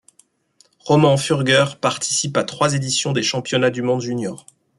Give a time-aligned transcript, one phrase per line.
[0.79, 4.47] Roman Furger participe à trois éditions des championnats du monde junior.